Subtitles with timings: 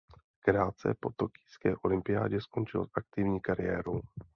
[0.39, 4.01] Krátce po tokijské olympiádě skončil s aktivní kariérou.